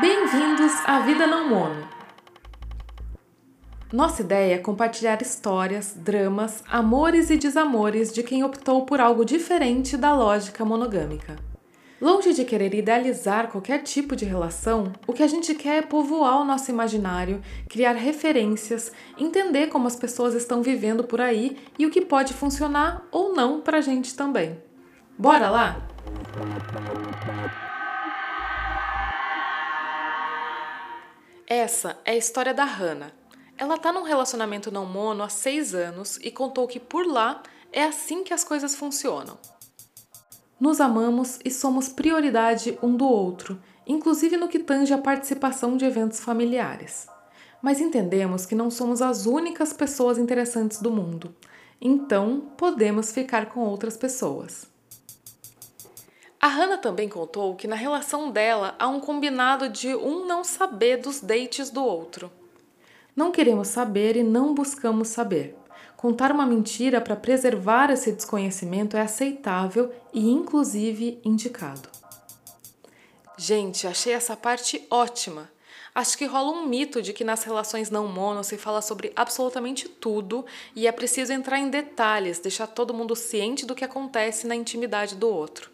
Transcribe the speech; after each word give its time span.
Bem-vindos 0.00 0.72
à 0.86 1.00
Vida 1.00 1.26
Não 1.26 1.48
Mono. 1.48 1.88
Nossa 3.92 4.22
ideia 4.22 4.54
é 4.54 4.58
compartilhar 4.58 5.20
histórias, 5.20 5.94
dramas, 5.94 6.64
amores 6.66 7.28
e 7.28 7.36
desamores 7.36 8.12
de 8.12 8.22
quem 8.22 8.42
optou 8.42 8.86
por 8.86 9.00
algo 9.00 9.24
diferente 9.24 9.96
da 9.96 10.14
lógica 10.14 10.64
monogâmica. 10.64 11.51
Longe 12.02 12.34
de 12.34 12.44
querer 12.44 12.74
idealizar 12.74 13.46
qualquer 13.46 13.80
tipo 13.84 14.16
de 14.16 14.24
relação, 14.24 14.92
o 15.06 15.12
que 15.12 15.22
a 15.22 15.26
gente 15.28 15.54
quer 15.54 15.84
é 15.84 15.86
povoar 15.86 16.40
o 16.40 16.44
nosso 16.44 16.68
imaginário, 16.68 17.40
criar 17.68 17.92
referências, 17.92 18.90
entender 19.16 19.68
como 19.68 19.86
as 19.86 19.94
pessoas 19.94 20.34
estão 20.34 20.64
vivendo 20.64 21.04
por 21.04 21.20
aí 21.20 21.56
e 21.78 21.86
o 21.86 21.92
que 21.92 22.00
pode 22.00 22.34
funcionar 22.34 23.06
ou 23.12 23.32
não 23.32 23.60
pra 23.60 23.80
gente 23.80 24.16
também. 24.16 24.60
Bora 25.16 25.48
lá? 25.48 25.86
Essa 31.46 31.96
é 32.04 32.10
a 32.10 32.16
história 32.16 32.52
da 32.52 32.64
Hannah. 32.64 33.12
Ela 33.56 33.78
tá 33.78 33.92
num 33.92 34.02
relacionamento 34.02 34.72
não 34.72 34.84
mono 34.86 35.22
há 35.22 35.28
seis 35.28 35.72
anos 35.72 36.16
e 36.20 36.32
contou 36.32 36.66
que 36.66 36.80
por 36.80 37.06
lá 37.06 37.44
é 37.70 37.84
assim 37.84 38.24
que 38.24 38.34
as 38.34 38.42
coisas 38.42 38.74
funcionam. 38.74 39.38
Nos 40.62 40.80
amamos 40.80 41.40
e 41.44 41.50
somos 41.50 41.88
prioridade 41.88 42.78
um 42.80 42.94
do 42.94 43.04
outro, 43.04 43.60
inclusive 43.84 44.36
no 44.36 44.46
que 44.46 44.60
tange 44.60 44.94
a 44.94 44.98
participação 44.98 45.76
de 45.76 45.84
eventos 45.84 46.20
familiares. 46.20 47.08
Mas 47.60 47.80
entendemos 47.80 48.46
que 48.46 48.54
não 48.54 48.70
somos 48.70 49.02
as 49.02 49.26
únicas 49.26 49.72
pessoas 49.72 50.18
interessantes 50.18 50.80
do 50.80 50.88
mundo, 50.88 51.34
então 51.80 52.52
podemos 52.56 53.10
ficar 53.10 53.46
com 53.46 53.58
outras 53.58 53.96
pessoas. 53.96 54.70
A 56.40 56.46
Hannah 56.46 56.78
também 56.78 57.08
contou 57.08 57.56
que 57.56 57.66
na 57.66 57.74
relação 57.74 58.30
dela 58.30 58.76
há 58.78 58.86
um 58.86 59.00
combinado 59.00 59.68
de 59.68 59.96
um 59.96 60.26
não 60.26 60.44
saber 60.44 60.98
dos 60.98 61.20
dates 61.20 61.70
do 61.70 61.84
outro. 61.84 62.30
Não 63.16 63.32
queremos 63.32 63.66
saber 63.66 64.16
e 64.16 64.22
não 64.22 64.54
buscamos 64.54 65.08
saber. 65.08 65.56
Contar 66.02 66.32
uma 66.32 66.44
mentira 66.44 67.00
para 67.00 67.14
preservar 67.14 67.88
esse 67.88 68.10
desconhecimento 68.10 68.96
é 68.96 69.02
aceitável 69.02 69.94
e, 70.12 70.28
inclusive, 70.28 71.20
indicado. 71.24 71.88
Gente, 73.38 73.86
achei 73.86 74.12
essa 74.12 74.36
parte 74.36 74.84
ótima. 74.90 75.48
Acho 75.94 76.18
que 76.18 76.26
rola 76.26 76.50
um 76.50 76.66
mito 76.66 77.00
de 77.00 77.12
que 77.12 77.22
nas 77.22 77.44
relações 77.44 77.88
não 77.88 78.08
mono 78.08 78.42
se 78.42 78.58
fala 78.58 78.82
sobre 78.82 79.12
absolutamente 79.14 79.88
tudo 79.88 80.44
e 80.74 80.88
é 80.88 80.90
preciso 80.90 81.32
entrar 81.32 81.60
em 81.60 81.70
detalhes, 81.70 82.40
deixar 82.40 82.66
todo 82.66 82.92
mundo 82.92 83.14
ciente 83.14 83.64
do 83.64 83.72
que 83.72 83.84
acontece 83.84 84.44
na 84.44 84.56
intimidade 84.56 85.14
do 85.14 85.28
outro. 85.28 85.70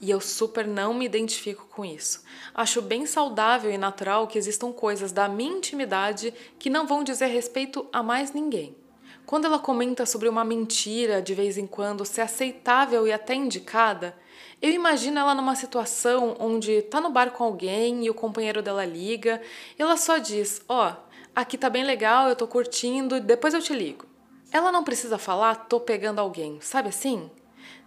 E 0.00 0.10
eu 0.10 0.20
super 0.20 0.66
não 0.66 0.92
me 0.92 1.04
identifico 1.04 1.68
com 1.70 1.84
isso. 1.84 2.24
Acho 2.52 2.82
bem 2.82 3.06
saudável 3.06 3.70
e 3.70 3.78
natural 3.78 4.26
que 4.26 4.38
existam 4.38 4.72
coisas 4.72 5.12
da 5.12 5.28
minha 5.28 5.56
intimidade 5.56 6.34
que 6.58 6.68
não 6.68 6.84
vão 6.84 7.04
dizer 7.04 7.26
respeito 7.26 7.86
a 7.92 8.02
mais 8.02 8.32
ninguém. 8.32 8.81
Quando 9.26 9.46
ela 9.46 9.58
comenta 9.58 10.04
sobre 10.04 10.28
uma 10.28 10.44
mentira 10.44 11.22
de 11.22 11.34
vez 11.34 11.56
em 11.56 11.66
quando 11.66 12.04
ser 12.04 12.22
aceitável 12.22 13.06
e 13.06 13.12
até 13.12 13.34
indicada, 13.34 14.16
eu 14.60 14.70
imagino 14.70 15.18
ela 15.18 15.34
numa 15.34 15.54
situação 15.54 16.36
onde 16.38 16.82
tá 16.82 17.00
no 17.00 17.10
bar 17.10 17.30
com 17.30 17.44
alguém 17.44 18.04
e 18.04 18.10
o 18.10 18.14
companheiro 18.14 18.62
dela 18.62 18.84
liga, 18.84 19.40
e 19.78 19.82
ela 19.82 19.96
só 19.96 20.18
diz: 20.18 20.62
"Ó, 20.68 20.90
oh, 20.90 20.96
aqui 21.34 21.56
tá 21.56 21.70
bem 21.70 21.84
legal, 21.84 22.28
eu 22.28 22.36
tô 22.36 22.46
curtindo, 22.46 23.20
depois 23.20 23.54
eu 23.54 23.62
te 23.62 23.72
ligo". 23.72 24.06
Ela 24.52 24.70
não 24.70 24.84
precisa 24.84 25.16
falar 25.16 25.54
tô 25.54 25.80
pegando 25.80 26.18
alguém, 26.18 26.60
sabe 26.60 26.90
assim? 26.90 27.30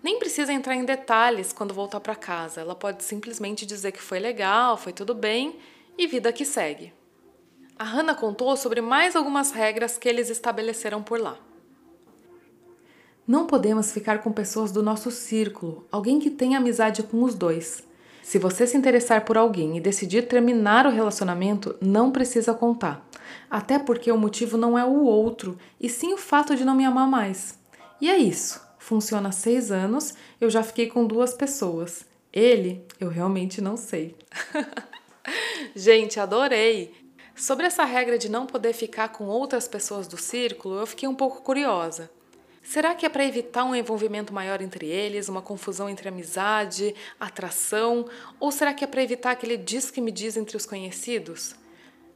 Nem 0.01 0.17
precisa 0.17 0.51
entrar 0.51 0.75
em 0.75 0.85
detalhes 0.85 1.53
quando 1.53 1.73
voltar 1.73 1.99
para 1.99 2.15
casa. 2.15 2.61
Ela 2.61 2.75
pode 2.75 3.03
simplesmente 3.03 3.65
dizer 3.65 3.91
que 3.91 4.01
foi 4.01 4.19
legal, 4.19 4.77
foi 4.77 4.93
tudo 4.93 5.13
bem 5.13 5.59
e 5.97 6.07
vida 6.07 6.33
que 6.33 6.45
segue. 6.45 6.91
A 7.77 7.83
Hannah 7.83 8.15
contou 8.15 8.55
sobre 8.55 8.79
mais 8.79 9.17
algumas 9.17 9.51
regras 9.51 9.97
que 9.97 10.07
eles 10.07 10.29
estabeleceram 10.29 11.03
por 11.03 11.19
lá. 11.19 11.37
Não 13.27 13.45
podemos 13.45 13.91
ficar 13.91 14.19
com 14.19 14.31
pessoas 14.31 14.71
do 14.71 14.81
nosso 14.81 15.11
círculo, 15.11 15.85
alguém 15.91 16.19
que 16.19 16.29
tenha 16.29 16.57
amizade 16.57 17.03
com 17.03 17.21
os 17.21 17.35
dois. 17.35 17.83
Se 18.23 18.39
você 18.39 18.65
se 18.65 18.77
interessar 18.77 19.25
por 19.25 19.37
alguém 19.37 19.75
e 19.75 19.81
decidir 19.81 20.27
terminar 20.27 20.85
o 20.85 20.91
relacionamento, 20.91 21.75
não 21.81 22.11
precisa 22.11 22.53
contar. 22.53 23.05
Até 23.49 23.77
porque 23.77 24.09
o 24.09 24.17
motivo 24.17 24.57
não 24.57 24.79
é 24.79 24.85
o 24.85 25.03
outro, 25.03 25.57
e 25.79 25.89
sim 25.89 26.13
o 26.13 26.17
fato 26.17 26.55
de 26.55 26.63
não 26.63 26.75
me 26.75 26.85
amar 26.85 27.07
mais. 27.07 27.59
E 27.99 28.09
é 28.09 28.17
isso. 28.17 28.63
Funciona 28.79 29.29
há 29.29 29.31
seis 29.33 29.69
anos, 29.69 30.13
eu 30.39 30.49
já 30.49 30.63
fiquei 30.63 30.87
com 30.87 31.05
duas 31.05 31.33
pessoas. 31.33 32.05
Ele, 32.31 32.85
eu 32.99 33.09
realmente 33.09 33.59
não 33.59 33.75
sei. 33.75 34.15
Gente, 35.75 36.19
adorei! 36.19 37.04
Sobre 37.35 37.65
essa 37.65 37.83
regra 37.83 38.17
de 38.17 38.29
não 38.29 38.45
poder 38.45 38.71
ficar 38.71 39.09
com 39.09 39.25
outras 39.25 39.67
pessoas 39.67 40.07
do 40.07 40.15
círculo, 40.17 40.79
eu 40.79 40.87
fiquei 40.87 41.07
um 41.07 41.13
pouco 41.13 41.41
curiosa. 41.41 42.09
Será 42.63 42.95
que 42.95 43.05
é 43.05 43.09
para 43.09 43.25
evitar 43.25 43.65
um 43.65 43.75
envolvimento 43.75 44.33
maior 44.33 44.61
entre 44.61 44.87
eles, 44.87 45.27
uma 45.27 45.41
confusão 45.41 45.89
entre 45.89 46.07
amizade, 46.07 46.95
atração, 47.19 48.07
ou 48.39 48.53
será 48.53 48.73
que 48.73 48.85
é 48.85 48.87
para 48.87 49.03
evitar 49.03 49.31
aquele 49.31 49.57
diz 49.57 49.91
que 49.91 49.99
me 49.99 50.13
diz 50.13 50.37
entre 50.37 50.55
os 50.55 50.65
conhecidos? 50.65 51.55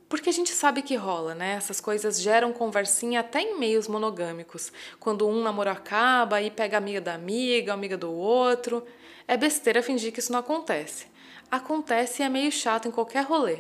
Porque 0.08 0.30
a 0.30 0.34
gente 0.34 0.52
sabe 0.52 0.82
que 0.82 0.96
rola, 0.96 1.36
né? 1.36 1.56
Essas 1.56 1.82
coisas 1.82 2.22
geram 2.22 2.54
conversinha 2.54 3.20
até 3.20 3.42
em 3.42 3.60
meios 3.60 3.90
monogâmicos. 3.90 4.72
Quando 5.02 5.28
um 5.28 5.44
namoro 5.44 5.70
acaba 5.70 6.42
e 6.42 6.50
pega 6.50 6.78
amiga 6.78 7.02
da 7.02 7.14
amiga, 7.14 7.74
amiga 7.74 7.98
do 7.98 8.12
outro. 8.12 8.84
É 9.28 9.36
besteira 9.36 9.84
fingir 9.84 10.14
que 10.14 10.20
isso 10.20 10.32
não 10.32 10.40
acontece. 10.40 11.08
Acontece 11.52 12.24
e 12.24 12.26
é 12.26 12.30
meio 12.30 12.52
chato 12.52 12.88
em 12.88 12.92
qualquer 12.92 13.26
rolê. 13.26 13.60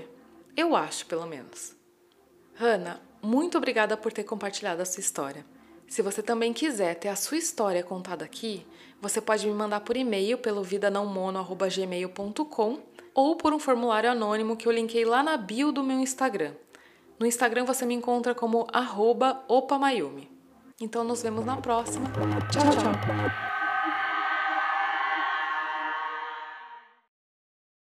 Eu 0.59 0.75
acho, 0.75 1.05
pelo 1.05 1.25
menos. 1.25 1.73
Hannah, 2.55 2.99
muito 3.21 3.57
obrigada 3.57 3.95
por 3.95 4.11
ter 4.11 4.25
compartilhado 4.25 4.81
a 4.81 4.85
sua 4.85 4.99
história. 4.99 5.45
Se 5.87 6.01
você 6.01 6.21
também 6.21 6.51
quiser 6.51 6.95
ter 6.95 7.07
a 7.07 7.15
sua 7.15 7.37
história 7.37 7.81
contada 7.81 8.25
aqui, 8.25 8.67
você 9.01 9.21
pode 9.21 9.47
me 9.47 9.53
mandar 9.53 9.79
por 9.79 9.95
e-mail 9.95 10.37
pelo 10.37 10.61
vidanãomono.gmail.com 10.61 12.79
ou 13.13 13.37
por 13.37 13.53
um 13.53 13.59
formulário 13.59 14.11
anônimo 14.11 14.57
que 14.57 14.67
eu 14.67 14.73
linkei 14.73 15.05
lá 15.05 15.23
na 15.23 15.37
bio 15.37 15.71
do 15.71 15.81
meu 15.81 15.99
Instagram. 15.99 16.51
No 17.17 17.25
Instagram 17.25 17.63
você 17.63 17.85
me 17.85 17.93
encontra 17.93 18.35
como 18.35 18.67
opamayumi. 19.47 20.29
Então 20.81 21.05
nos 21.05 21.23
vemos 21.23 21.45
na 21.45 21.55
próxima. 21.55 22.11
Tchau, 22.51 22.69
tchau! 22.71 22.91